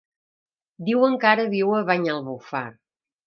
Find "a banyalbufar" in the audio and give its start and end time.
1.79-2.65